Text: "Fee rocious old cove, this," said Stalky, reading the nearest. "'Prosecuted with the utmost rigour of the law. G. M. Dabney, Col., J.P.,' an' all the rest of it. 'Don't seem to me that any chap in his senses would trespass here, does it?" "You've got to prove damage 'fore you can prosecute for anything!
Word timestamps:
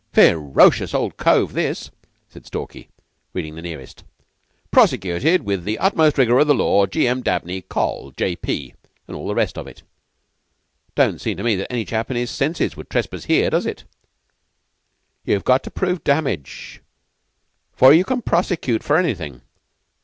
"Fee 0.13 0.31
rocious 0.33 0.95
old 0.95 1.15
cove, 1.17 1.53
this," 1.53 1.91
said 2.27 2.47
Stalky, 2.47 2.89
reading 3.33 3.53
the 3.53 3.61
nearest. 3.61 4.03
"'Prosecuted 4.71 5.43
with 5.43 5.63
the 5.63 5.77
utmost 5.77 6.17
rigour 6.17 6.39
of 6.39 6.47
the 6.47 6.55
law. 6.55 6.87
G. 6.87 7.07
M. 7.07 7.21
Dabney, 7.21 7.61
Col., 7.61 8.09
J.P.,' 8.17 8.73
an' 9.07 9.13
all 9.13 9.27
the 9.27 9.35
rest 9.35 9.59
of 9.59 9.67
it. 9.67 9.83
'Don't 10.95 11.21
seem 11.21 11.37
to 11.37 11.43
me 11.43 11.55
that 11.55 11.71
any 11.71 11.85
chap 11.85 12.09
in 12.09 12.17
his 12.17 12.31
senses 12.31 12.75
would 12.75 12.89
trespass 12.89 13.25
here, 13.25 13.51
does 13.51 13.67
it?" 13.67 13.83
"You've 15.23 15.45
got 15.45 15.61
to 15.65 15.69
prove 15.69 16.03
damage 16.03 16.81
'fore 17.71 17.93
you 17.93 18.03
can 18.03 18.23
prosecute 18.23 18.81
for 18.81 18.97
anything! 18.97 19.43